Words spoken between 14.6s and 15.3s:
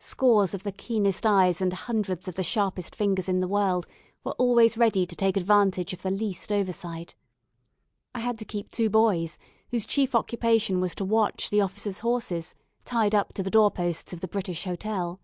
Hotel.